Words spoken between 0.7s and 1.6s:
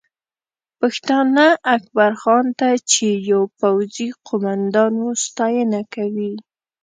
پښتانه